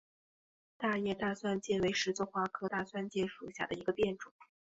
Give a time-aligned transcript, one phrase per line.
[0.79, 4.33] 大叶大蒜芥为十字花科大蒜芥属下的一个变种。